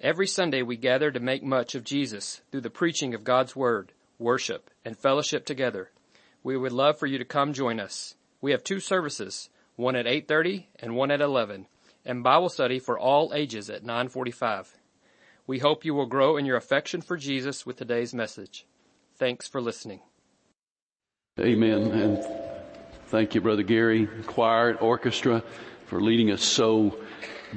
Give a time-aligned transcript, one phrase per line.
[0.00, 3.90] Every Sunday we gather to make much of Jesus through the preaching of God's Word,
[4.16, 5.90] worship, and fellowship together.
[6.44, 8.14] We would love for you to come join us.
[8.40, 11.66] We have two services, one at 8.30 and one at 11,
[12.04, 14.68] and Bible study for all ages at 9.45.
[15.48, 18.66] We hope you will grow in your affection for Jesus with today's message.
[19.16, 20.00] Thanks for listening.
[21.40, 21.90] Amen.
[21.90, 22.24] And
[23.06, 25.42] thank you, Brother Gary, choir, orchestra,
[25.86, 26.96] for leading us so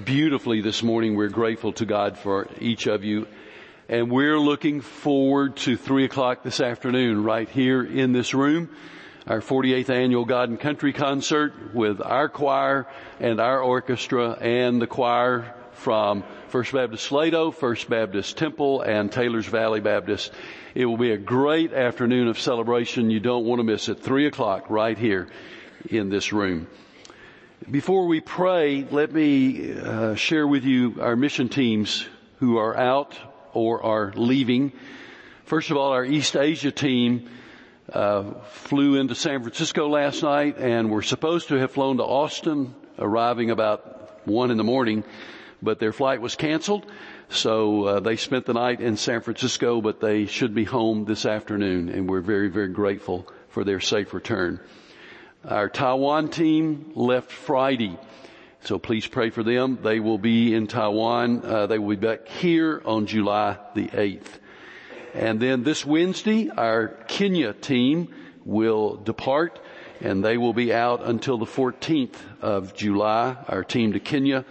[0.04, 1.16] beautifully this morning.
[1.16, 3.28] We're grateful to God for each of you.
[3.90, 8.70] And we're looking forward to three o'clock this afternoon right here in this room.
[9.28, 12.88] Our 48th annual God and Country concert with our choir
[13.20, 19.46] and our orchestra and the choir from First Baptist Salado, First Baptist Temple, and Taylor's
[19.46, 20.32] Valley Baptist.
[20.74, 23.10] It will be a great afternoon of celebration.
[23.10, 24.00] You don't want to miss it.
[24.00, 25.28] Three o'clock right here
[25.90, 26.68] in this room.
[27.70, 32.08] Before we pray, let me uh, share with you our mission teams
[32.40, 33.16] who are out
[33.54, 34.72] or are leaving.
[35.46, 37.30] First of all, our East Asia team
[37.94, 42.74] uh, flew into San Francisco last night and were supposed to have flown to Austin,
[42.98, 45.04] arriving about one in the morning,
[45.62, 46.88] but their flight was canceled.
[47.30, 51.28] So uh, they spent the night in San Francisco, but they should be home this
[51.28, 54.60] afternoon, and we're very, very grateful for their safe return.
[55.44, 57.98] Our Taiwan team left Friday.
[58.64, 59.80] So please pray for them.
[59.82, 61.44] They will be in Taiwan.
[61.44, 64.38] Uh, they will be back here on July the 8th.
[65.16, 68.14] And then this Wednesday, our Kenya team
[68.46, 69.60] will depart
[70.00, 74.46] and they will be out until the 14th of July, our team to Kenya.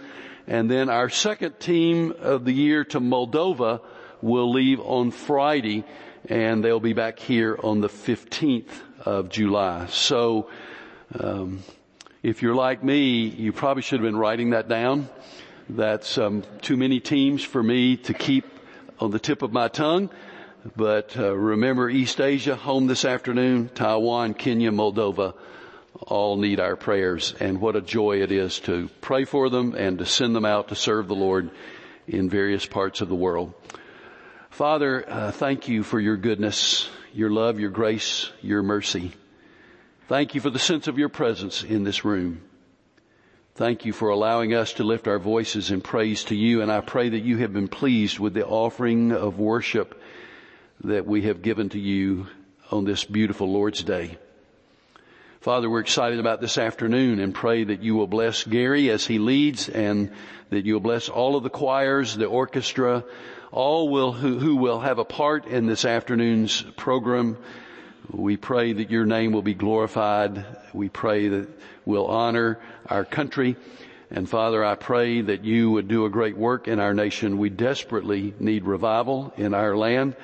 [0.45, 3.79] And then our second team of the year to Moldova
[4.21, 5.85] will leave on Friday
[6.27, 8.71] and they'll be back here on the 15th
[9.05, 9.85] of July.
[9.87, 10.49] So
[11.19, 11.63] um,
[12.23, 15.09] if you're like me, you probably should have been writing that down.
[15.69, 18.45] That's um, too many teams for me to keep
[18.99, 20.09] on the tip of my tongue.
[20.75, 25.33] But uh, remember, East Asia home this afternoon, Taiwan, Kenya, Moldova,
[25.95, 27.33] all need our prayers.
[27.39, 30.67] And what a joy it is to pray for them and to send them out
[30.67, 31.49] to serve the Lord
[32.07, 33.53] in various parts of the world.
[34.49, 39.13] Father, uh, thank you for your goodness, your love, your grace, your mercy.
[40.11, 42.41] Thank you for the sense of your presence in this room.
[43.55, 46.81] Thank you for allowing us to lift our voices in praise to you, and I
[46.81, 49.97] pray that you have been pleased with the offering of worship
[50.83, 52.27] that we have given to you
[52.71, 54.17] on this beautiful Lord's Day.
[55.39, 59.17] Father, we're excited about this afternoon and pray that you will bless Gary as he
[59.17, 60.11] leads and
[60.49, 63.05] that you will bless all of the choirs, the orchestra,
[63.53, 67.37] all will, who, who will have a part in this afternoon's program.
[68.13, 70.45] We pray that your name will be glorified.
[70.73, 71.47] We pray that
[71.85, 73.55] we'll honor our country.
[74.09, 77.37] And Father, I pray that you would do a great work in our nation.
[77.37, 80.17] We desperately need revival in our land.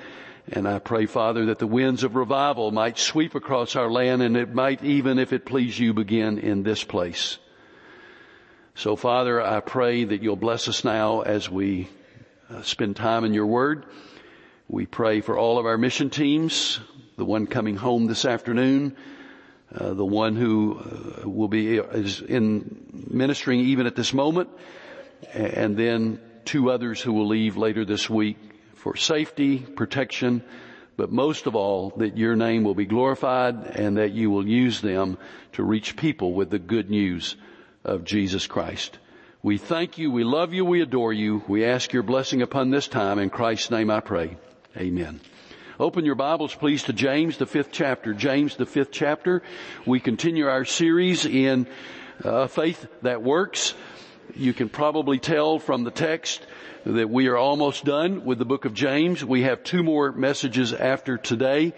[0.51, 4.35] And I pray, Father, that the winds of revival might sweep across our land and
[4.35, 7.37] it might even, if it please you, begin in this place.
[8.75, 11.87] So Father, I pray that you'll bless us now as we
[12.49, 13.85] uh, spend time in your word.
[14.67, 16.79] We pray for all of our mission teams,
[17.17, 18.95] the one coming home this afternoon,
[19.73, 24.49] uh, the one who uh, will be is in ministering even at this moment,
[25.33, 28.37] and then two others who will leave later this week
[28.75, 30.43] for safety, protection,
[30.95, 34.81] but most of all that your name will be glorified and that you will use
[34.81, 35.17] them
[35.53, 37.35] to reach people with the good news
[37.83, 38.97] of Jesus Christ.
[39.43, 41.43] We thank you, we love you, we adore you.
[41.47, 43.19] We ask your blessing upon this time.
[43.19, 44.37] In Christ's name I pray.
[44.75, 45.19] Amen.
[45.79, 48.15] Open your Bibles please to James, the fifth chapter.
[48.15, 49.43] James, the fifth chapter.
[49.85, 51.67] We continue our series in
[52.23, 53.75] uh, faith that works.
[54.35, 56.41] You can probably tell from the text
[56.83, 59.23] that we are almost done with the book of James.
[59.23, 61.73] We have two more messages after today.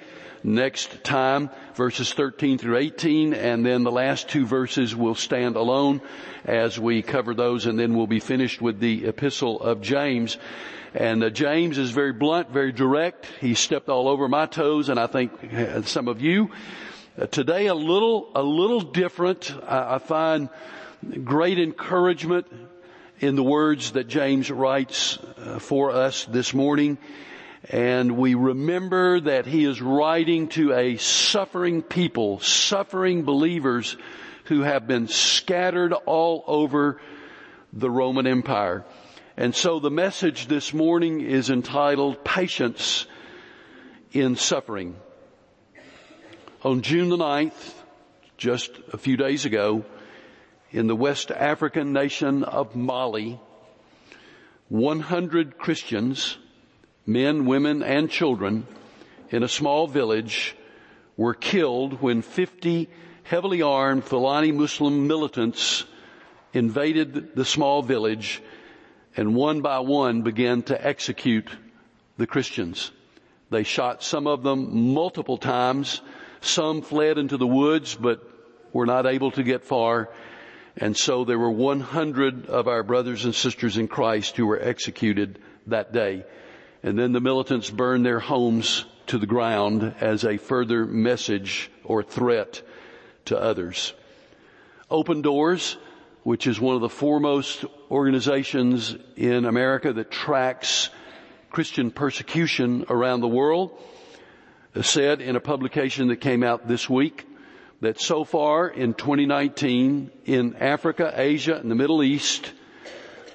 [0.45, 5.99] Next time, verses 13 through 18, and then the last two verses will stand alone
[6.45, 10.37] as we cover those, and then we'll be finished with the epistle of James.
[10.94, 13.28] And uh, James is very blunt, very direct.
[13.40, 16.52] He stepped all over my toes, and I think uh, some of you.
[17.19, 19.53] Uh, today, a little, a little different.
[19.67, 20.49] I, I find
[21.23, 22.47] great encouragement
[23.19, 26.97] in the words that James writes uh, for us this morning.
[27.69, 33.96] And we remember that he is writing to a suffering people, suffering believers
[34.46, 36.99] who have been scattered all over
[37.73, 38.85] the Roman Empire.
[39.40, 43.06] And so the message this morning is entitled Patience
[44.12, 44.97] in Suffering.
[46.62, 47.74] On June the 9th,
[48.36, 49.86] just a few days ago,
[50.72, 53.40] in the West African nation of Mali,
[54.68, 56.38] 100 Christians,
[57.06, 58.68] men, women, and children
[59.30, 60.53] in a small village
[61.16, 62.90] were killed when 50
[63.24, 65.86] heavily armed Fulani Muslim militants
[66.52, 68.41] invaded the small village
[69.19, 71.49] and one by one began to execute
[72.16, 72.89] the Christians.
[73.49, 75.99] They shot some of them multiple times.
[76.39, 78.23] Some fled into the woods, but
[78.71, 80.09] were not able to get far.
[80.77, 85.39] And so there were 100 of our brothers and sisters in Christ who were executed
[85.67, 86.23] that day.
[86.81, 92.03] And then the militants burned their homes to the ground as a further message or
[92.03, 92.61] threat
[93.25, 93.93] to others.
[94.89, 95.75] Open Doors,
[96.23, 100.89] which is one of the foremost organizations in America that tracks
[101.49, 103.71] Christian persecution around the world,
[104.81, 107.25] said in a publication that came out this week
[107.81, 112.51] that so far in 2019 in Africa, Asia, and the Middle East,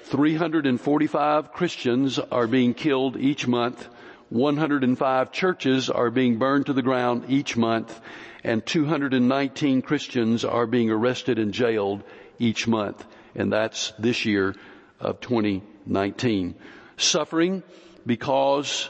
[0.03, 3.89] 345 Christians are being killed each month.
[4.29, 7.99] 105 churches are being burned to the ground each month
[8.45, 12.03] and 219 Christians are being arrested and jailed
[12.39, 13.05] each month.
[13.35, 14.55] And that's this year
[14.99, 16.55] of 2019.
[16.97, 17.63] Suffering
[18.05, 18.89] because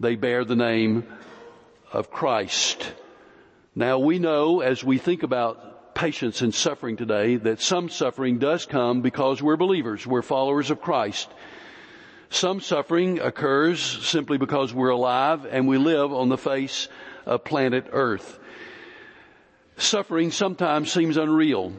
[0.00, 1.06] they bear the name
[1.92, 2.92] of Christ.
[3.74, 8.66] Now we know as we think about patience and suffering today that some suffering does
[8.66, 10.06] come because we're believers.
[10.06, 11.28] We're followers of Christ.
[12.30, 16.88] Some suffering occurs simply because we're alive and we live on the face
[17.26, 18.40] of planet earth.
[19.76, 21.72] Suffering sometimes seems unreal,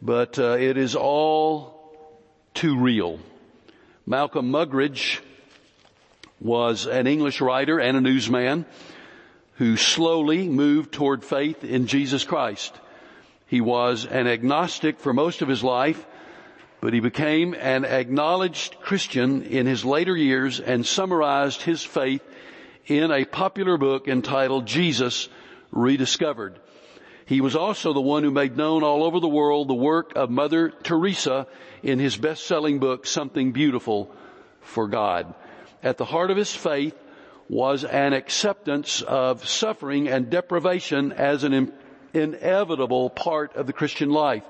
[0.00, 1.92] but uh, it is all
[2.54, 3.18] too real.
[4.06, 5.20] Malcolm Muggeridge
[6.40, 8.66] was an English writer and a newsman
[9.54, 12.78] who slowly moved toward faith in Jesus Christ.
[13.46, 16.04] He was an agnostic for most of his life,
[16.80, 22.22] but he became an acknowledged Christian in his later years and summarized his faith
[22.86, 25.28] in a popular book entitled Jesus
[25.70, 26.58] Rediscovered.
[27.26, 30.30] He was also the one who made known all over the world the work of
[30.30, 31.48] Mother Teresa
[31.82, 34.14] in his best-selling book, Something Beautiful
[34.60, 35.34] for God.
[35.82, 36.94] At the heart of his faith
[37.48, 41.72] was an acceptance of suffering and deprivation as an
[42.14, 44.44] inevitable part of the Christian life.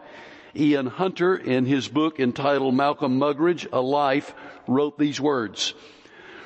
[0.54, 4.34] Ian Hunter, in his book entitled Malcolm Muggeridge, A Life,
[4.66, 5.72] wrote these words.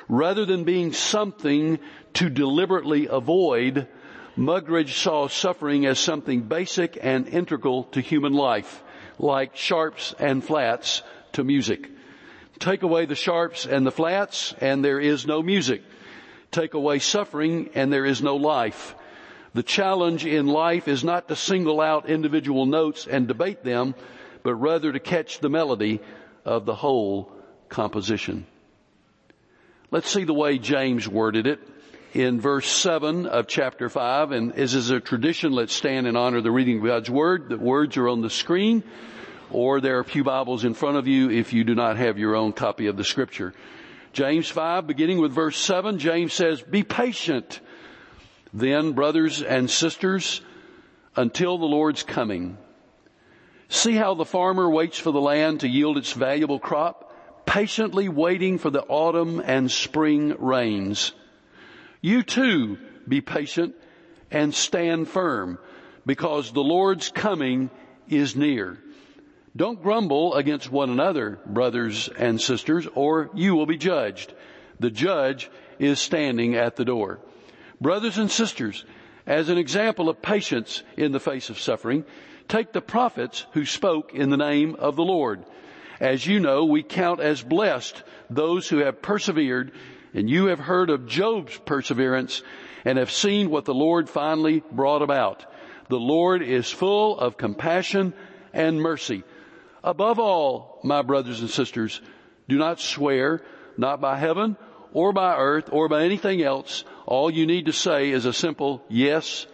[0.07, 1.79] Rather than being something
[2.13, 3.87] to deliberately avoid,
[4.41, 8.81] Muggeridge saw suffering as something basic and integral to human life,
[9.19, 11.03] like sharps and flats
[11.33, 11.87] to music.
[12.57, 15.83] Take away the sharps and the flats and there is no music.
[16.49, 18.95] Take away suffering and there is no life.
[19.53, 23.93] The challenge in life is not to single out individual notes and debate them,
[24.41, 26.01] but rather to catch the melody
[26.45, 27.31] of the whole
[27.69, 28.47] composition.
[29.91, 31.59] Let's see the way James worded it
[32.13, 36.41] in verse 7 of chapter 5, and as is a tradition, let's stand and honor
[36.41, 37.47] the reading of God's Word.
[37.47, 38.83] The words are on the screen,
[39.49, 42.17] or there are a few Bibles in front of you if you do not have
[42.17, 43.53] your own copy of the Scripture.
[44.11, 47.61] James 5, beginning with verse 7, James says, Be patient,
[48.53, 50.41] then, brothers and sisters,
[51.15, 52.57] until the Lord's coming.
[53.69, 57.15] See how the farmer waits for the land to yield its valuable crop,
[57.45, 61.13] patiently waiting for the autumn and spring rains.
[62.01, 62.77] You too
[63.07, 63.75] be patient
[64.31, 65.59] and stand firm
[66.05, 67.69] because the Lord's coming
[68.09, 68.79] is near.
[69.55, 74.33] Don't grumble against one another, brothers and sisters, or you will be judged.
[74.79, 77.19] The judge is standing at the door.
[77.79, 78.85] Brothers and sisters,
[79.27, 82.05] as an example of patience in the face of suffering,
[82.47, 85.43] take the prophets who spoke in the name of the Lord.
[85.99, 89.71] As you know, we count as blessed those who have persevered
[90.13, 92.43] and you have heard of Job's perseverance
[92.85, 95.45] and have seen what the Lord finally brought about.
[95.89, 98.13] The Lord is full of compassion
[98.53, 99.23] and mercy.
[99.83, 102.01] Above all, my brothers and sisters,
[102.47, 103.41] do not swear,
[103.77, 104.57] not by heaven
[104.93, 106.83] or by earth or by anything else.
[107.05, 109.47] All you need to say is a simple yes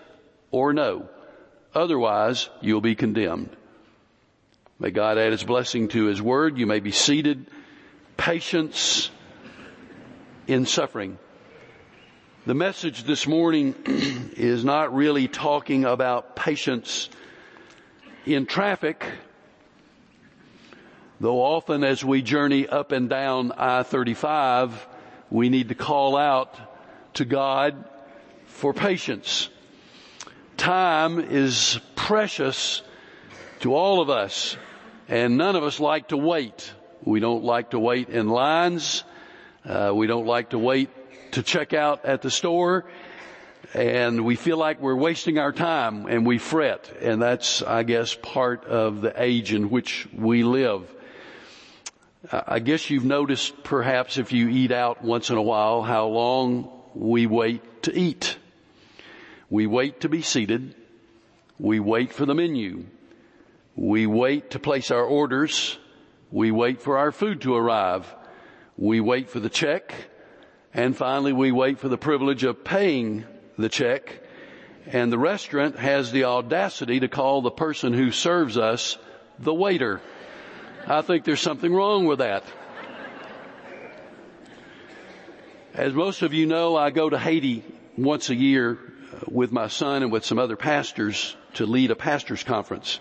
[0.52, 1.10] or no.
[1.74, 3.56] Otherwise, you'll be condemned.
[4.80, 6.58] May God add his blessing to his word.
[6.58, 7.48] You may be seated.
[8.16, 9.10] Patience
[10.48, 11.20] in suffering.
[12.46, 13.76] The message this morning
[14.38, 17.10] is not really talking about patience
[18.26, 19.06] in traffic,
[21.20, 24.72] though often as we journey up and down I-35,
[25.30, 26.56] we need to call out
[27.16, 27.84] to God
[28.46, 29.50] for patience.
[30.56, 32.82] Time is precious
[33.60, 34.56] to all of us
[35.10, 36.72] and none of us like to wait.
[37.04, 39.04] We don't like to wait in lines.
[39.68, 40.90] Uh, we don't like to wait
[41.32, 42.86] to check out at the store.
[43.74, 46.90] And we feel like we're wasting our time and we fret.
[47.02, 50.90] And that's, I guess, part of the age in which we live.
[52.32, 56.72] I guess you've noticed perhaps if you eat out once in a while how long
[56.94, 58.38] we wait to eat.
[59.50, 60.76] We wait to be seated.
[61.60, 62.86] We wait for the menu.
[63.76, 65.78] We wait to place our orders.
[66.32, 68.14] We wait for our food to arrive.
[68.78, 69.94] We wait for the check.
[70.74, 73.26] And finally, we wait for the privilege of paying
[73.58, 74.22] the check.
[74.86, 78.98] And the restaurant has the audacity to call the person who serves us
[79.40, 80.00] the waiter.
[80.86, 82.44] I think there's something wrong with that.
[85.74, 87.64] As most of you know, I go to Haiti
[87.98, 88.80] once a year
[89.14, 93.00] uh, with my son and with some other pastors to lead a pastors conference.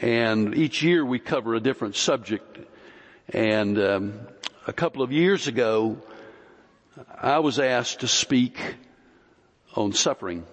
[0.00, 2.58] And each year we cover a different subject.
[3.32, 4.20] And um,
[4.66, 5.96] a couple of years ago,
[7.20, 8.58] I was asked to speak
[9.76, 10.44] on suffering.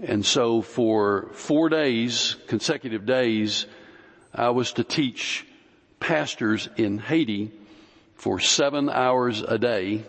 [0.00, 3.66] And so for four days, consecutive days,
[4.34, 5.46] I was to teach
[6.00, 7.52] pastors in Haiti
[8.14, 10.04] for seven hours a day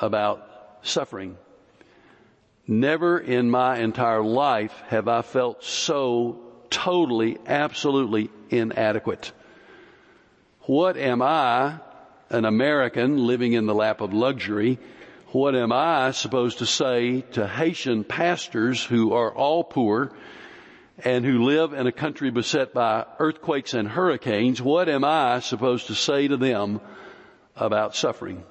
[0.00, 0.44] about
[0.82, 1.36] suffering.
[2.66, 9.30] Never in my entire life have I felt so totally, absolutely inadequate.
[10.62, 11.78] What am I,
[12.32, 14.78] an American living in the lap of luxury,
[15.28, 20.10] what am I supposed to say to Haitian pastors who are all poor,
[21.04, 25.88] and who live in a country beset by earthquakes and hurricanes, what am I supposed
[25.88, 26.80] to say to them
[27.56, 28.44] about suffering?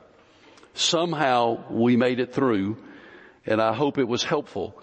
[0.73, 2.77] Somehow we made it through
[3.45, 4.79] and I hope it was helpful.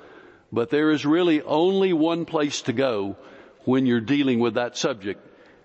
[0.53, 3.17] But there is really only one place to go
[3.65, 5.21] when you're dealing with that subject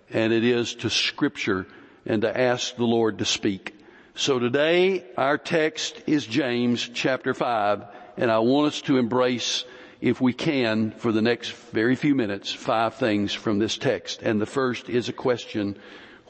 [0.09, 1.65] and it is to scripture
[2.05, 3.75] and to ask the Lord to speak.
[4.15, 7.85] So today our text is James chapter 5
[8.17, 9.65] and I want us to embrace
[10.01, 14.21] if we can, for the next very few minutes, five things from this text.
[14.21, 15.77] And the first is a question,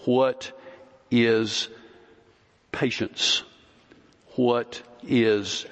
[0.05, 0.51] what
[1.09, 1.69] is
[2.71, 3.41] patience?
[4.35, 5.65] What is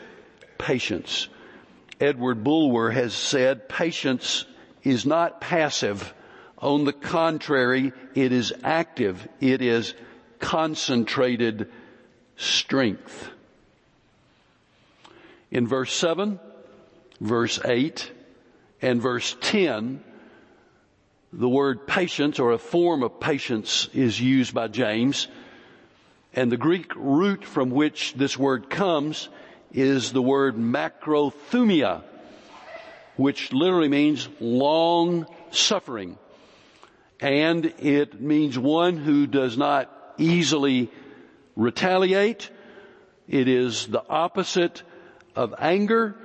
[0.58, 1.28] patience?
[2.00, 4.46] Edward Bulwer has said patience
[4.82, 6.12] is not passive.
[6.62, 9.28] On the contrary, it is active.
[9.40, 9.96] It is
[10.40, 11.70] concentrated
[12.36, 13.30] strength.
[15.50, 16.40] In verse 7,
[17.20, 18.12] verse 8
[18.82, 20.04] and verse 10,
[21.34, 25.28] the word patience or a form of patience is used by James.
[26.34, 29.30] And the Greek root from which this word comes
[29.74, 32.04] is the word macrothumia,
[33.16, 36.18] which literally means long suffering.
[37.22, 40.92] And it means one who does not easily
[41.56, 42.50] retaliate.
[43.28, 44.82] It is the opposite
[45.36, 46.16] of anger.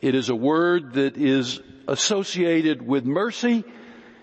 [0.00, 3.64] It is a word that is associated with mercy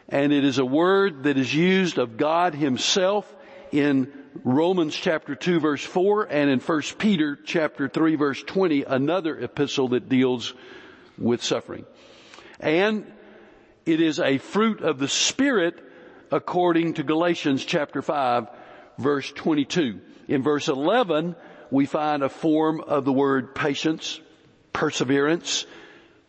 [0.09, 3.33] and it is a word that is used of God himself
[3.71, 4.11] in
[4.43, 9.89] Romans chapter 2 verse 4 and in 1 Peter chapter 3 verse 20, another epistle
[9.89, 10.53] that deals
[11.17, 11.85] with suffering.
[12.59, 13.11] And
[13.85, 15.83] it is a fruit of the Spirit
[16.31, 18.47] according to Galatians chapter 5
[18.97, 19.99] verse 22.
[20.27, 21.35] In verse 11,
[21.71, 24.19] we find a form of the word patience,
[24.73, 25.65] perseverance.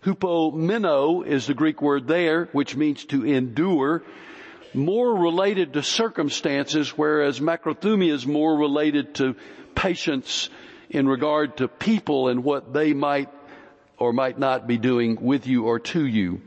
[0.04, 4.02] Hupomeno is the Greek word there, which means to endure.
[4.74, 9.34] More related to circumstances, whereas macrothumia is more related to
[9.74, 10.50] patience
[10.90, 13.30] in regard to people and what they might
[13.98, 16.40] or might not be doing with you or to you.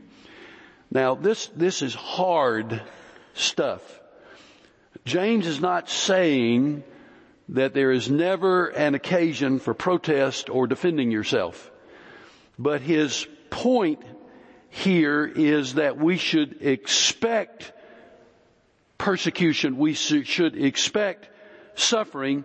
[0.90, 2.82] Now this, this is hard
[3.34, 4.00] stuff.
[5.04, 6.84] James is not saying
[7.48, 11.70] that there is never an occasion for protest or defending yourself.
[12.58, 14.02] But his point
[14.70, 17.72] here is that we should expect
[18.96, 19.76] persecution.
[19.76, 21.28] We should expect
[21.74, 22.44] suffering.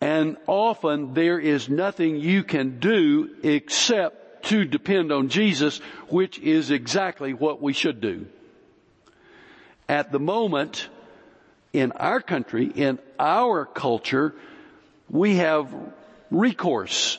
[0.00, 6.70] And often there is nothing you can do except to depend on Jesus, which is
[6.70, 8.26] exactly what we should do.
[9.88, 10.88] At the moment,
[11.72, 14.34] in our country, in our culture,
[15.08, 15.72] we have
[16.30, 17.18] recourse.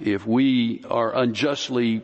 [0.00, 2.02] If we are unjustly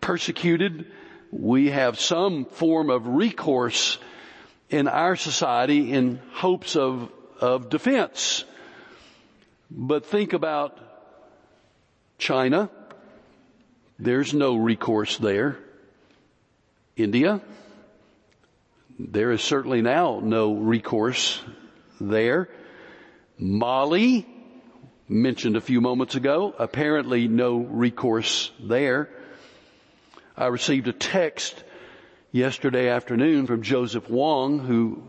[0.00, 0.86] persecuted,
[1.32, 3.98] we have some form of recourse
[4.68, 8.44] in our society in hopes of, of defense.
[9.70, 10.78] But think about
[12.18, 12.70] China.
[13.98, 15.58] There's no recourse there.
[16.96, 17.40] India,
[19.08, 21.42] there is certainly now no recourse
[22.00, 22.48] there.
[23.38, 24.26] Mali,
[25.08, 29.08] mentioned a few moments ago, apparently no recourse there.
[30.36, 31.62] I received a text
[32.32, 35.02] yesterday afternoon from Joseph Wong, who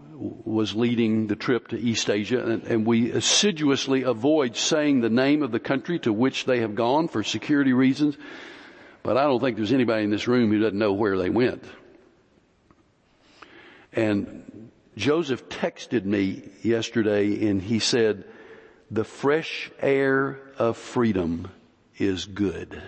[0.44, 5.42] was leading the trip to East Asia, and, and, we assiduously avoid saying the name
[5.42, 8.16] of the country to which they have gone for security reasons.
[9.04, 11.64] But I don't think there's anybody in this room who doesn't know where they went.
[13.94, 18.26] And Joseph texted me yesterday and he said,
[18.90, 21.50] the fresh air of freedom
[21.98, 22.82] is good.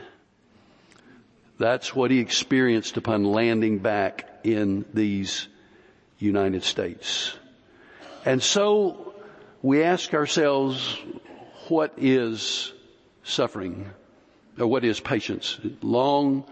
[1.57, 5.47] That's what he experienced upon landing back in these
[6.19, 7.33] United States.
[8.25, 9.13] And so
[9.61, 10.97] we ask ourselves,
[11.69, 12.73] what is
[13.23, 13.89] suffering?
[14.59, 15.57] Or what is patience?
[15.81, 16.43] Long,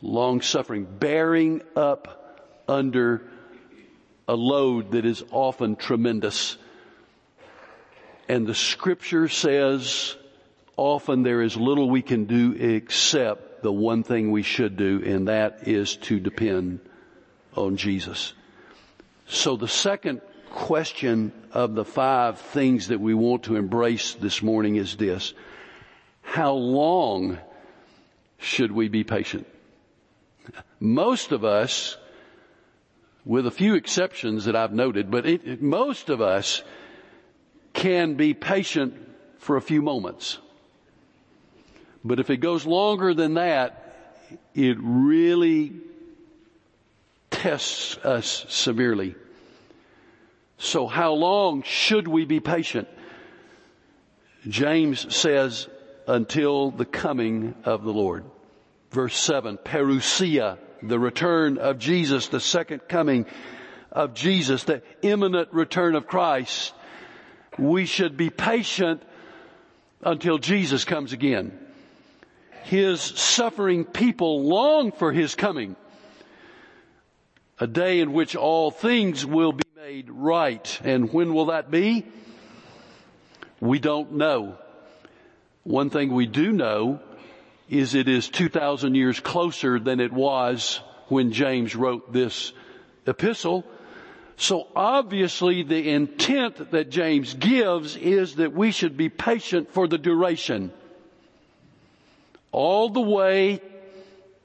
[0.00, 3.22] long suffering, bearing up under
[4.26, 6.56] a load that is often tremendous.
[8.28, 10.16] And the scripture says
[10.76, 15.28] often there is little we can do except the one thing we should do, and
[15.28, 16.80] that is to depend
[17.56, 18.34] on Jesus.
[19.26, 24.76] So the second question of the five things that we want to embrace this morning
[24.76, 25.34] is this.
[26.22, 27.38] How long
[28.38, 29.46] should we be patient?
[30.78, 31.96] Most of us,
[33.24, 36.62] with a few exceptions that I've noted, but it, most of us
[37.72, 38.94] can be patient
[39.38, 40.38] for a few moments.
[42.04, 43.80] But if it goes longer than that,
[44.54, 45.72] it really
[47.30, 49.14] tests us severely.
[50.58, 52.88] So how long should we be patient?
[54.46, 55.68] James says,
[56.06, 58.24] until the coming of the Lord.
[58.90, 63.26] Verse 7, Parousia, the return of Jesus, the second coming
[63.92, 66.74] of Jesus, the imminent return of Christ.
[67.58, 69.02] We should be patient
[70.02, 71.58] until Jesus comes again.
[72.64, 75.76] His suffering people long for His coming
[77.60, 80.80] a day in which all things will be made right.
[80.82, 82.04] And when will that be?
[83.60, 84.58] We don't know.
[85.62, 87.00] One thing we do know
[87.68, 92.52] is it is 2,000 years closer than it was when James wrote this
[93.06, 93.64] epistle.
[94.36, 99.98] So obviously the intent that James gives is that we should be patient for the
[99.98, 100.72] duration.
[102.52, 103.60] All the way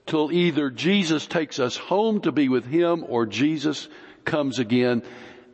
[0.05, 3.88] till either Jesus takes us home to be with Him or Jesus
[4.25, 5.03] comes again,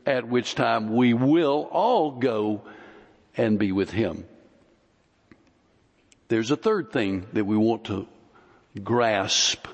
[0.05, 2.61] at which time we will all go
[3.35, 4.25] and be with Him.
[6.27, 8.07] There's a third thing that we want to
[8.83, 9.67] grasp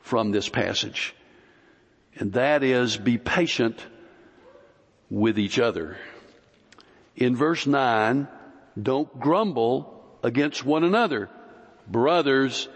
[0.00, 1.14] from this passage,
[2.16, 3.84] and that is be patient
[5.10, 5.98] with each other.
[7.16, 8.28] In verse 9,
[8.80, 11.28] don't grumble against one another,
[11.86, 12.68] brothers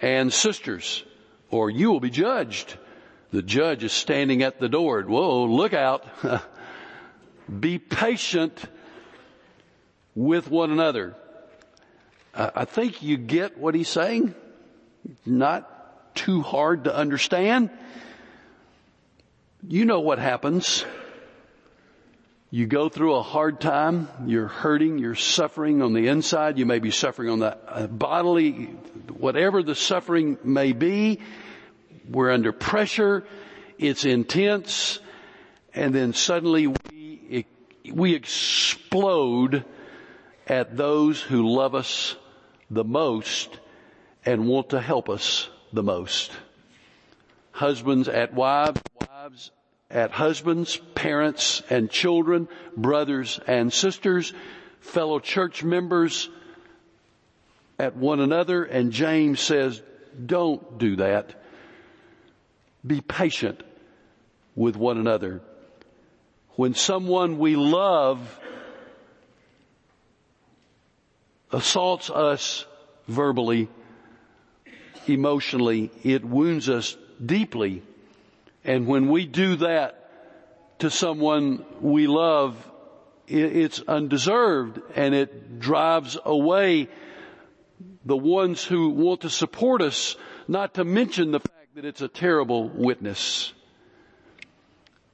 [0.00, 1.04] and sisters,
[1.50, 2.76] or you will be judged.
[3.32, 5.02] The judge is standing at the door.
[5.02, 6.06] Whoa, look out.
[7.60, 8.64] be patient
[10.14, 11.16] with one another.
[12.36, 14.34] I think you get what he's saying.
[15.24, 17.70] Not too hard to understand.
[19.66, 20.84] You know what happens.
[22.50, 26.78] You go through a hard time, you're hurting, you're suffering on the inside, you may
[26.78, 28.66] be suffering on the uh, bodily,
[29.18, 31.20] whatever the suffering may be,
[32.08, 33.24] we're under pressure,
[33.78, 35.00] it's intense,
[35.74, 37.46] and then suddenly we,
[37.92, 39.64] we explode
[40.46, 42.14] at those who love us
[42.70, 43.58] the most
[44.24, 46.32] and want to help us the most.
[47.52, 49.50] Husbands at wives, wives
[49.90, 54.32] at husbands, parents and children, brothers and sisters,
[54.80, 56.28] fellow church members,
[57.78, 58.64] at one another.
[58.64, 59.82] And James says,
[60.24, 61.34] don't do that.
[62.86, 63.62] Be patient
[64.54, 65.40] with one another.
[66.56, 68.40] When someone we love
[71.52, 72.66] assaults us
[73.08, 73.68] verbally,
[75.06, 77.82] emotionally, it wounds us deeply
[78.66, 80.10] and when we do that
[80.80, 82.56] to someone we love,
[83.28, 86.88] it's undeserved and it drives away
[88.04, 90.16] the ones who want to support us,
[90.48, 93.52] not to mention the fact that it's a terrible witness.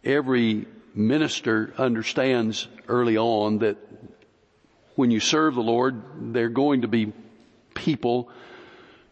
[0.02, 3.76] Every minister understands early on that
[4.94, 7.12] when you serve the Lord, there are going to be
[7.74, 8.30] people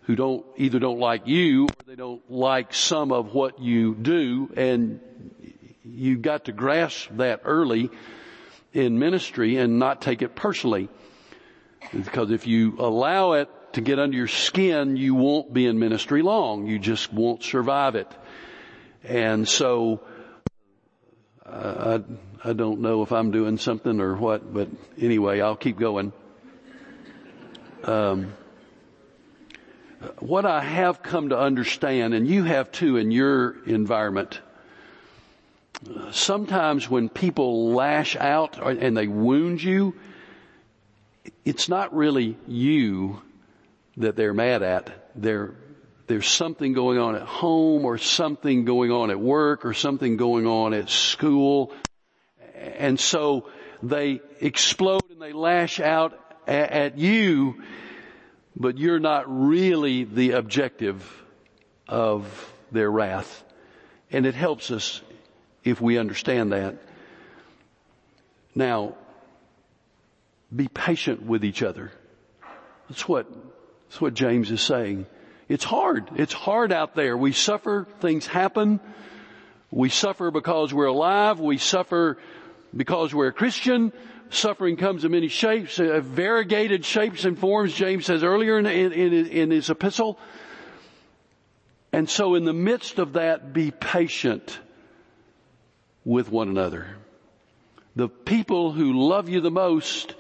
[0.03, 4.53] who don't, either don't like you or they don't like some of what you do
[4.57, 5.01] and
[5.85, 7.91] you've got to grasp that early
[8.73, 10.89] in ministry and not take it personally.
[11.93, 16.23] Because if you allow it to get under your skin, you won't be in ministry
[16.23, 16.67] long.
[16.67, 18.09] You just won't survive it.
[19.03, 20.01] And so,
[21.53, 22.01] I,
[22.45, 26.13] I don't know if I'm doing something or what, but anyway, I'll keep going.
[27.85, 28.35] Um,
[30.19, 34.41] what I have come to understand, and you have too in your environment,
[36.13, 39.95] sometimes when people lash out and they wound you,
[41.45, 43.21] it's not really you
[43.97, 45.11] that they're mad at.
[45.15, 45.55] They're,
[46.11, 50.45] there's something going on at home or something going on at work or something going
[50.45, 51.73] on at school.
[52.57, 53.49] And so
[53.81, 56.19] they explode and they lash out
[56.49, 57.63] at, you,
[58.57, 61.09] but you're not really the objective
[61.87, 63.45] of their wrath.
[64.11, 65.01] And it helps us
[65.63, 66.77] if we understand that.
[68.53, 68.97] Now,
[70.55, 71.93] be patient with each other.
[72.89, 73.33] That's what,
[73.89, 75.07] that's what James is saying.
[75.51, 76.09] It's hard.
[76.15, 77.17] It's hard out there.
[77.17, 77.89] We suffer.
[77.99, 78.79] Things happen.
[79.73, 81.41] We suffer because we're alive.
[81.41, 82.19] We suffer
[82.75, 83.93] because we're a Christian.
[84.31, 89.27] Suffering comes in many shapes, uh, variegated shapes and forms, James says earlier in, in,
[89.27, 90.21] in his epistle.
[91.93, 94.57] And so in the midst of that, be patient
[96.05, 96.97] with one another.
[97.97, 100.15] The people who love you the most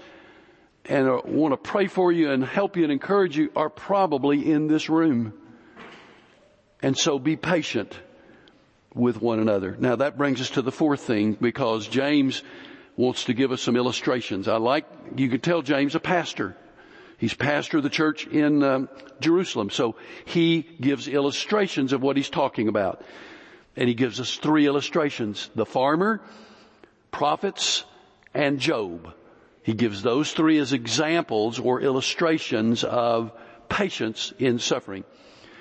[0.91, 4.67] and want to pray for you and help you and encourage you are probably in
[4.67, 5.33] this room.
[6.83, 7.97] And so be patient
[8.93, 9.77] with one another.
[9.79, 12.43] Now that brings us to the fourth thing because James
[12.97, 14.49] wants to give us some illustrations.
[14.49, 16.57] I like, you could tell James a pastor.
[17.19, 18.89] He's pastor of the church in um,
[19.21, 19.71] Jerusalem.
[19.71, 23.03] So he gives illustrations of what he's talking about.
[23.77, 25.51] And he gives us three illustrations.
[25.55, 26.21] The farmer,
[27.13, 27.85] prophets,
[28.35, 29.15] and Job.
[29.71, 33.31] He gives those three as examples or illustrations of
[33.69, 35.05] patience in suffering.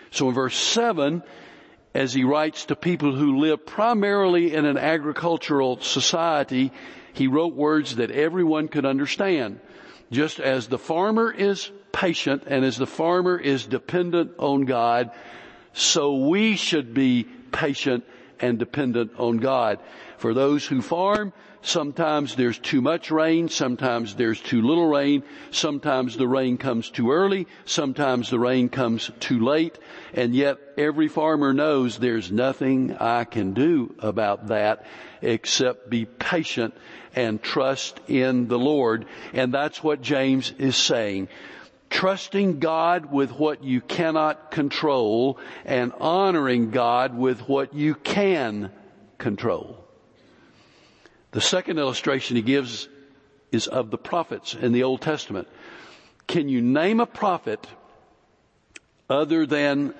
[0.09, 1.21] So in verse 7,
[1.93, 6.71] as he writes to people who live primarily in an agricultural society,
[7.13, 9.59] he wrote words that everyone could understand.
[10.09, 15.11] Just as the farmer is patient and as the farmer is dependent on God,
[15.73, 18.05] so we should be patient
[18.39, 19.77] and dependent on God.
[20.17, 26.17] For those who farm, sometimes there's too much rain, sometimes there's too little rain, sometimes
[26.17, 29.77] the rain comes too early, sometimes the rain comes too late,
[30.13, 34.85] and yet every farmer knows there's nothing I can do about that
[35.21, 36.73] except be patient
[37.15, 39.05] and trust in the Lord.
[39.33, 41.27] And that's what James is saying
[41.89, 48.71] trusting God with what you cannot control and honoring God with what you can
[49.17, 49.88] control.
[51.31, 52.87] The second illustration he gives
[53.51, 55.47] is of the prophets in the Old Testament.
[56.27, 57.65] Can you name a prophet
[59.09, 59.93] other than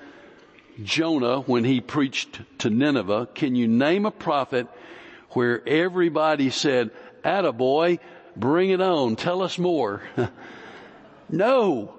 [0.82, 3.28] Jonah when he preached to Nineveh?
[3.34, 4.66] Can you name a prophet
[5.30, 6.90] where everybody said,
[7.24, 7.98] attaboy,
[8.36, 10.02] bring it on, tell us more?
[11.32, 11.94] No.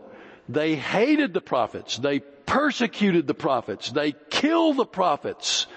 [0.50, 1.98] They hated the prophets.
[1.98, 3.90] They persecuted the prophets.
[3.90, 5.68] They killed the prophets.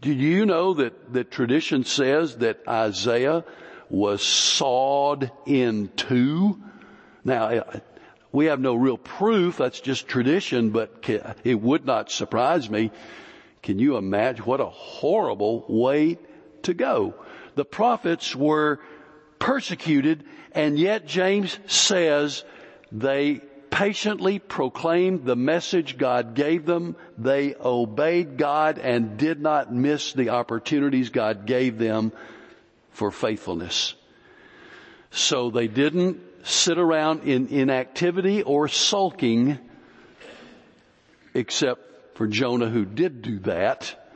[0.00, 3.44] Do you know that, that tradition says that Isaiah
[3.90, 6.60] was sawed in two?
[7.24, 7.64] Now,
[8.32, 9.56] we have no real proof.
[9.58, 11.08] That's just tradition, but
[11.44, 12.90] it would not surprise me.
[13.62, 16.18] Can you imagine what a horrible way
[16.62, 17.14] to go?
[17.54, 18.80] The prophets were
[19.38, 22.44] persecuted and yet James says
[22.92, 23.40] they
[23.74, 26.94] patiently proclaimed the message God gave them.
[27.18, 32.12] They obeyed God and did not miss the opportunities God gave them
[32.92, 33.96] for faithfulness.
[35.10, 39.58] So they didn't sit around in inactivity or sulking
[41.34, 44.08] except for Jonah who did do that.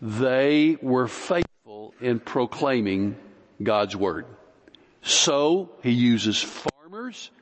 [0.00, 3.16] They were faithful in proclaiming
[3.60, 4.26] God's word.
[5.02, 7.32] So he uses farmers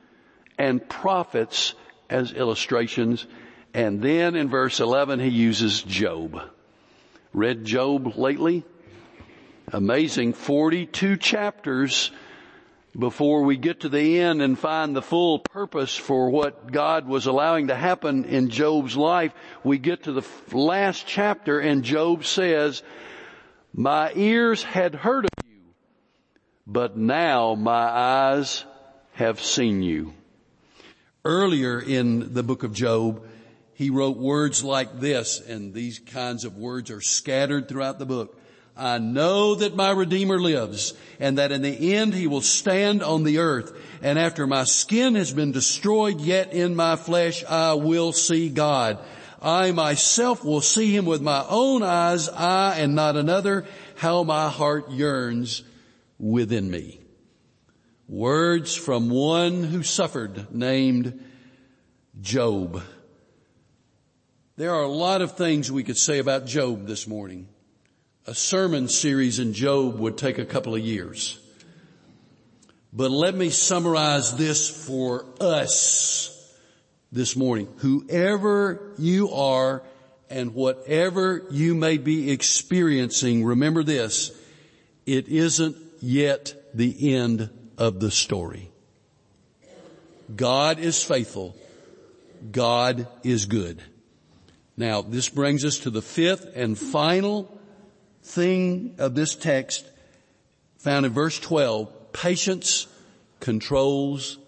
[0.57, 1.73] and prophets
[2.09, 3.25] as illustrations.
[3.73, 6.41] And then in verse 11, he uses Job.
[7.33, 8.63] Read Job lately?
[9.71, 12.11] Amazing 42 chapters
[12.97, 17.25] before we get to the end and find the full purpose for what God was
[17.25, 19.33] allowing to happen in Job's life.
[19.63, 22.83] We get to the last chapter and Job says,
[23.73, 25.61] my ears had heard of you,
[26.67, 28.63] but now my eyes
[29.13, 30.13] have seen you.
[31.25, 33.25] Earlier in the book of Job,
[33.75, 38.37] he wrote words like this, and these kinds of words are scattered throughout the book.
[38.75, 43.23] I know that my Redeemer lives and that in the end he will stand on
[43.23, 43.71] the earth.
[44.01, 48.99] And after my skin has been destroyed, yet in my flesh I will see God.
[49.41, 54.49] I myself will see him with my own eyes, I and not another, how my
[54.49, 55.63] heart yearns
[56.17, 57.02] within me.
[58.07, 61.23] Words from one who suffered named
[62.19, 62.83] Job.
[64.57, 67.47] There are a lot of things we could say about Job this morning.
[68.27, 71.39] A sermon series in Job would take a couple of years.
[72.91, 76.53] But let me summarize this for us
[77.11, 77.67] this morning.
[77.77, 79.81] Whoever you are
[80.29, 84.31] and whatever you may be experiencing, remember this,
[85.05, 88.71] it isn't yet the end of the story.
[90.33, 91.55] God is faithful.
[92.51, 93.81] God is good.
[94.75, 97.55] Now, this brings us to the fifth and final
[98.23, 99.85] thing of this text
[100.77, 102.13] found in verse 12.
[102.13, 102.87] Patience
[103.39, 104.39] controls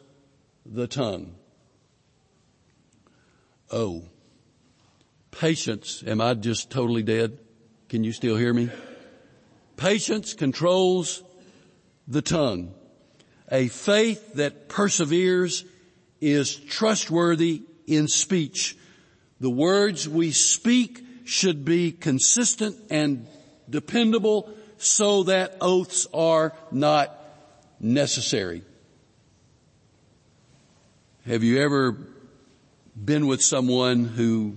[0.65, 1.35] the tongue.
[3.71, 4.03] Oh,
[5.31, 6.03] patience.
[6.05, 7.39] Am I just totally dead?
[7.89, 8.69] Can you still hear me?
[9.77, 11.23] Patience controls
[12.07, 12.73] the tongue.
[13.51, 15.63] A faith that perseveres
[16.19, 18.75] is trustworthy in speech
[19.39, 23.27] the words we speak should be consistent and
[23.69, 27.15] dependable so that oaths are not
[27.79, 28.63] necessary.
[31.25, 31.97] Have you ever
[33.03, 34.55] been with someone who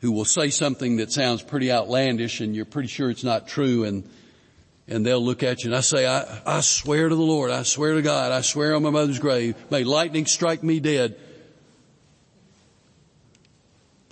[0.00, 3.84] who will say something that sounds pretty outlandish and you're pretty sure it's not true
[3.84, 4.08] and
[4.92, 7.62] and they'll look at you and I say, I, I swear to the Lord, I
[7.64, 11.16] swear to God, I swear on my mother's grave, may lightning strike me dead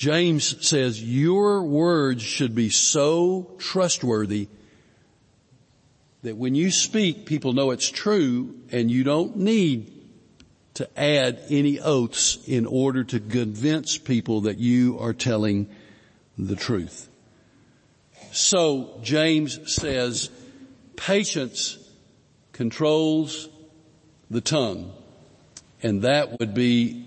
[0.01, 4.49] James says your words should be so trustworthy
[6.23, 9.93] that when you speak, people know it's true and you don't need
[10.73, 15.69] to add any oaths in order to convince people that you are telling
[16.38, 17.11] the truth.
[18.33, 20.31] So James says
[21.01, 21.79] patience
[22.53, 23.49] controls
[24.31, 24.93] the tongue
[25.83, 27.07] and that would be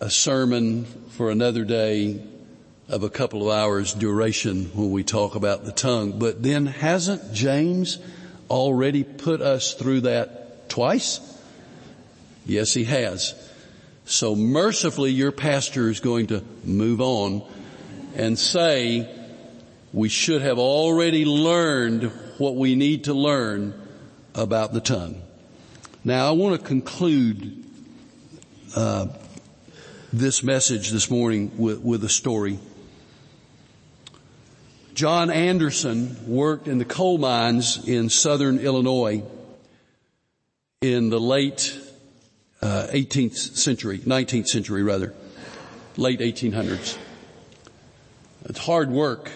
[0.00, 2.22] a sermon for another day
[2.88, 6.18] of a couple of hours duration when we talk about the tongue.
[6.18, 7.98] But then hasn't James
[8.50, 11.20] already put us through that twice?
[12.44, 13.34] Yes, he has.
[14.04, 17.42] So mercifully your pastor is going to move on
[18.16, 19.08] and say
[19.94, 23.74] we should have already learned what we need to learn
[24.34, 25.22] about the tongue.
[26.04, 27.64] Now I want to conclude
[28.76, 29.06] uh,
[30.12, 32.58] this message this morning with, with a story.
[34.94, 39.24] John Anderson worked in the coal mines in southern Illinois
[40.80, 41.76] in the late
[42.62, 45.14] uh, 18th century, 19th century rather,
[45.96, 46.96] late 1800s.
[48.44, 49.30] It's hard work.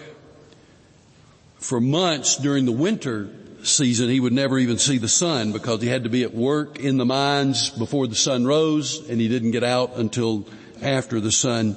[1.59, 3.29] For months during the winter
[3.63, 6.79] season, he would never even see the sun because he had to be at work
[6.79, 10.47] in the mines before the sun rose and he didn't get out until
[10.81, 11.75] after the sun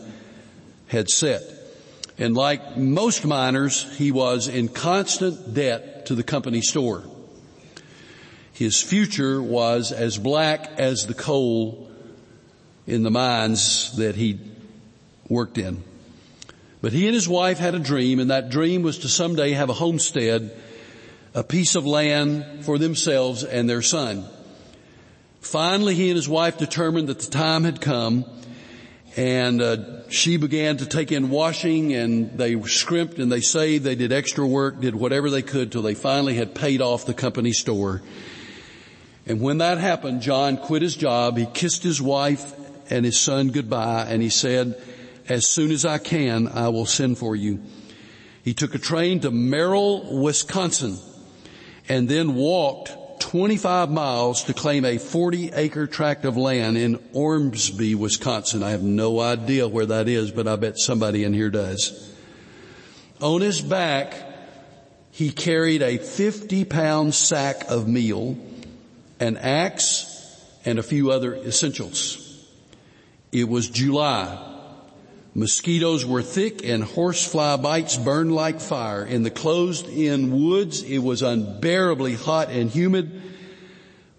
[0.86, 1.42] had set.
[2.18, 7.04] And like most miners, he was in constant debt to the company store.
[8.52, 11.90] His future was as black as the coal
[12.86, 14.38] in the mines that he
[15.28, 15.82] worked in.
[16.82, 19.70] But he and his wife had a dream and that dream was to someday have
[19.70, 20.54] a homestead,
[21.32, 24.26] a piece of land for themselves and their son.
[25.40, 28.24] Finally, he and his wife determined that the time had come
[29.16, 33.94] and uh, she began to take in washing and they scrimped and they saved they
[33.94, 37.52] did extra work did whatever they could till they finally had paid off the company
[37.52, 38.00] store
[39.26, 42.54] and when that happened john quit his job he kissed his wife
[42.90, 44.80] and his son goodbye and he said
[45.28, 47.60] as soon as i can i will send for you
[48.44, 50.98] he took a train to merrill wisconsin
[51.88, 57.94] and then walked 25 miles to claim a 40 acre tract of land in Ormsby,
[57.94, 58.62] Wisconsin.
[58.62, 62.12] I have no idea where that is, but I bet somebody in here does.
[63.20, 64.12] On his back,
[65.12, 68.36] he carried a 50 pound sack of meal,
[69.20, 70.08] an axe,
[70.64, 72.44] and a few other essentials.
[73.30, 74.51] It was July.
[75.34, 79.04] Mosquitoes were thick and horsefly bites burned like fire.
[79.04, 83.22] In the closed in woods, it was unbearably hot and humid.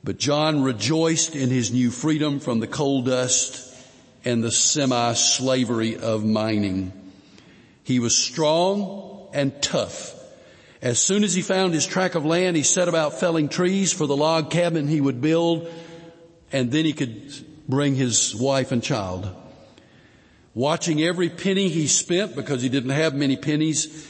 [0.03, 3.71] But John rejoiced in his new freedom from the coal dust
[4.25, 6.91] and the semi-slavery of mining.
[7.83, 10.19] He was strong and tough
[10.81, 14.05] As soon as he found his tract of land, he set about felling trees for
[14.05, 15.69] the log cabin he would build,
[16.51, 17.31] and then he could
[17.69, 19.29] bring his wife and child.
[20.55, 24.07] Watching every penny he spent because he didn't have many pennies,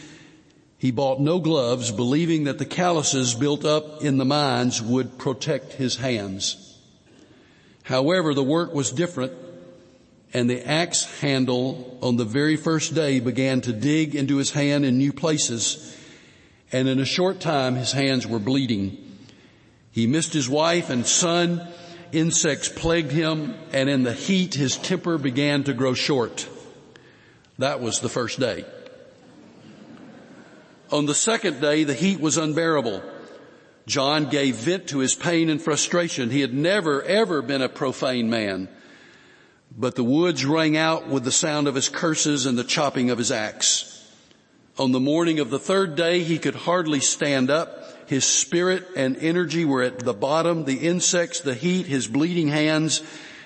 [0.78, 5.74] he bought no gloves, believing that the calluses built up in the mines would protect
[5.74, 6.78] his hands.
[7.84, 9.34] However, the work was different
[10.34, 14.84] and the axe handle on the very first day began to dig into his hand
[14.84, 15.96] in new places
[16.72, 18.98] and in a short time his hands were bleeding.
[19.92, 21.66] He missed his wife and son.
[22.14, 26.48] Insects plagued him and in the heat his temper began to grow short.
[27.58, 28.66] That was the first day.
[30.92, 33.02] On the second day the heat was unbearable.
[33.88, 36.30] John gave vent to his pain and frustration.
[36.30, 38.70] He had never ever been a profane man.
[39.76, 43.18] But the woods rang out with the sound of his curses and the chopping of
[43.18, 43.90] his axe.
[44.78, 47.83] On the morning of the third day, he could hardly stand up.
[48.14, 50.66] His spirit and energy were at the bottom.
[50.66, 53.02] The insects, the heat, his bleeding hands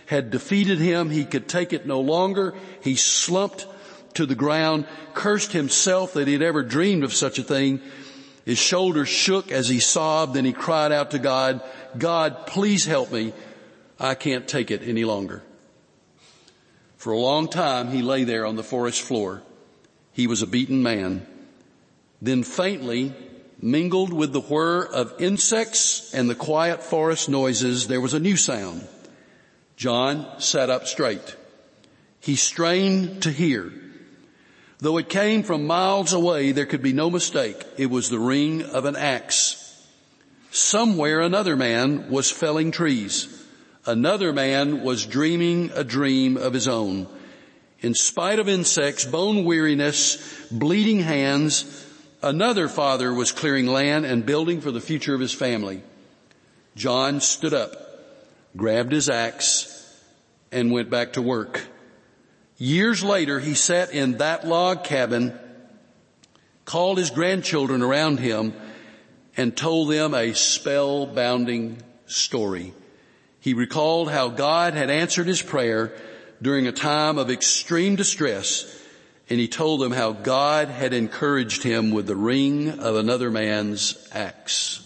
[0.07, 1.09] had defeated him.
[1.09, 2.53] He could take it no longer.
[2.81, 3.65] He slumped
[4.15, 7.79] to the ground, cursed himself that he had ever dreamed of such a thing.
[8.43, 11.63] His shoulders shook as he sobbed and he cried out to God,
[11.97, 13.31] God, please help me.
[13.97, 15.43] I can't take it any longer.
[16.97, 19.43] For a long time he lay there on the forest floor.
[20.11, 21.25] He was a beaten man.
[22.21, 23.13] Then faintly,
[23.61, 28.37] mingled with the whir of insects and the quiet forest noises, there was a new
[28.37, 28.87] sound.
[29.75, 31.35] John sat up straight.
[32.19, 33.71] He strained to hear.
[34.79, 37.57] Though it came from miles away, there could be no mistake.
[37.77, 39.63] It was the ring of an axe.
[40.51, 43.27] Somewhere another man was felling trees.
[43.85, 47.07] Another man was dreaming a dream of his own.
[47.79, 51.86] In spite of insects, bone weariness, bleeding hands,
[52.21, 55.81] another father was clearing land and building for the future of his family.
[56.75, 57.73] John stood up,
[58.55, 59.73] grabbed his axe,
[60.51, 61.67] and went back to work.
[62.57, 65.37] Years later, he sat in that log cabin,
[66.65, 68.53] called his grandchildren around him,
[69.35, 71.77] and told them a spellbounding
[72.07, 72.73] story.
[73.39, 75.95] He recalled how God had answered his prayer
[76.41, 78.65] during a time of extreme distress
[79.29, 84.07] and he told them how God had encouraged him with the ring of another man's
[84.13, 84.83] axe.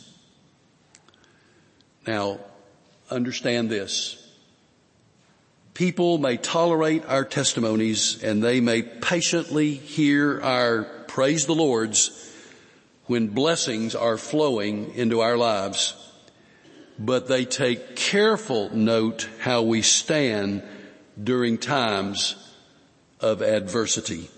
[2.08, 2.40] Now,
[3.10, 4.18] understand this.
[5.74, 12.30] People may tolerate our testimonies and they may patiently hear our praise the Lord's
[13.06, 15.96] when blessings are flowing into our lives
[17.06, 20.62] but they take careful note how we stand
[21.22, 22.36] during times
[23.22, 24.30] of adversity.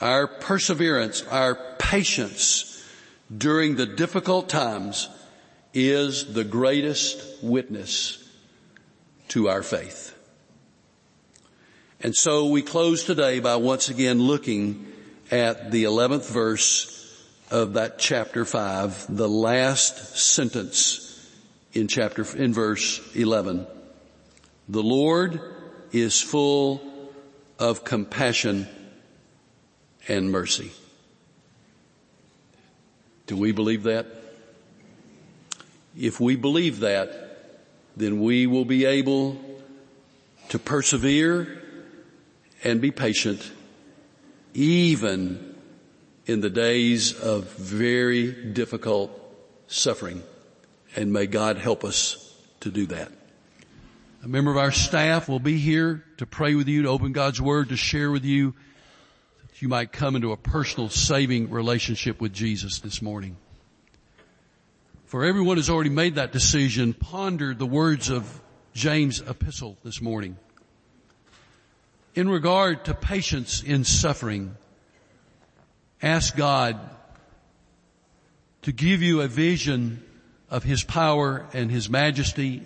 [0.00, 2.84] Our perseverance, our patience
[3.34, 5.08] during the difficult times
[5.74, 8.22] is the greatest witness
[9.28, 10.14] to our faith.
[12.00, 14.86] And so we close today by once again looking
[15.30, 16.92] at the 11th verse
[17.50, 21.02] of that chapter 5, the last sentence
[21.72, 23.66] in chapter, in verse 11.
[24.68, 25.40] The Lord
[25.92, 26.80] is full
[27.58, 28.68] of compassion
[30.08, 30.72] and mercy.
[33.26, 34.06] Do we believe that?
[35.98, 37.62] If we believe that,
[37.96, 39.38] then we will be able
[40.50, 41.62] to persevere
[42.62, 43.50] and be patient
[44.54, 45.54] even
[46.26, 49.10] in the days of very difficult
[49.66, 50.22] suffering
[50.96, 53.12] and may God help us to do that.
[54.22, 57.40] A member of our staff will be here to pray with you, to open God's
[57.40, 58.54] Word, to share with you
[59.48, 63.36] that you might come into a personal saving relationship with Jesus this morning.
[65.04, 68.40] For everyone who's already made that decision, ponder the words of
[68.74, 70.36] James' epistle this morning.
[72.14, 74.56] In regard to patience in suffering,
[76.02, 76.80] ask God
[78.62, 80.02] to give you a vision
[80.50, 82.62] of His power and His majesty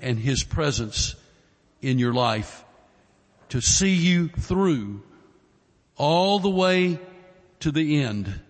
[0.00, 1.14] and His presence
[1.80, 2.64] in your life
[3.50, 5.02] to see you through
[5.96, 6.98] all the way
[7.60, 8.40] to the end.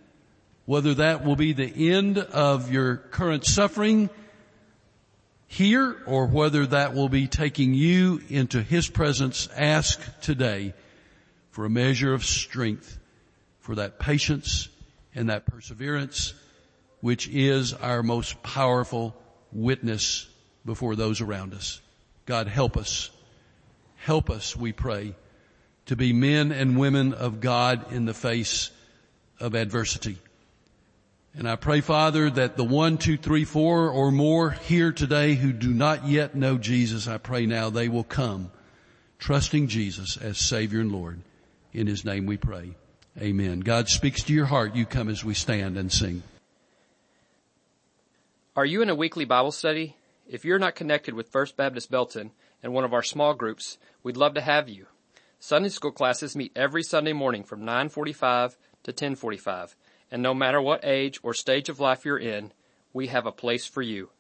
[0.66, 4.11] Whether that will be the end of your current suffering
[5.46, 10.74] here or whether that will be taking you into His presence, ask today
[11.51, 12.99] for a measure of strength
[13.61, 14.68] for that patience
[15.14, 16.34] and that perseverance
[17.01, 19.14] which is our most powerful
[19.53, 20.28] witness
[20.69, 21.81] before those around us.
[22.27, 23.11] God help us.
[23.97, 25.14] Help us, we pray,
[25.87, 28.71] to be men and women of God in the face
[29.41, 30.19] of adversity.
[31.35, 35.53] And I pray, Father, that the one, two, three, four or more here today who
[35.53, 38.51] do not yet know Jesus, I pray now they will come
[39.19, 41.21] trusting Jesus as Savior and Lord.
[41.73, 42.75] In His name we pray.
[43.19, 43.61] Amen.
[43.61, 44.77] God speaks to your heart.
[44.77, 46.23] You come as we stand and sing.
[48.55, 49.97] Are you in a weekly Bible study?
[50.29, 54.18] If you're not connected with First Baptist Belton and one of our small groups, we'd
[54.18, 54.87] love to have you.
[55.39, 59.74] Sunday school classes meet every Sunday morning from 9:45 to 10:45,
[60.11, 62.53] and no matter what age or stage of life you're in,
[62.93, 64.11] we have a place for you.